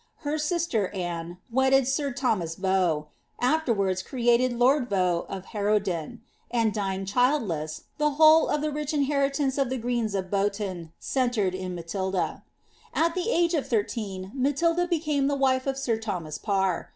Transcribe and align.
Her 0.25 0.39
sister, 0.39 0.87
Anne, 0.95 1.37
wedded 1.51 1.87
sir 1.87 2.07
Nicolas 2.09 2.55
Vanx* 2.55 3.05
afterwards 3.39 4.01
created 4.01 4.51
lord 4.51 4.89
Vaux 4.89 5.27
of 5.29 5.45
Harrowden; 5.53 6.23
and, 6.49 6.73
dying 6.73 7.05
childless, 7.05 7.83
the 7.99 8.09
whole 8.17 8.47
of 8.47 8.61
the 8.61 8.71
rich 8.71 8.95
inheritance 8.95 9.59
of 9.59 9.69
the 9.69 9.77
Greens 9.77 10.15
of 10.15 10.31
Boughton 10.31 10.91
centred 10.99 11.53
in 11.53 11.75
Ma 11.75 11.83
tilda.* 11.83 12.41
At 12.95 13.13
the 13.13 13.29
age 13.29 13.53
of 13.53 13.67
thirteen, 13.67 14.31
Matilda 14.33 14.87
became 14.87 15.27
the 15.27 15.35
wife 15.35 15.67
of 15.67 15.77
sir 15.77 15.97
Thomas 15.99 16.39
Parr. 16.39 16.89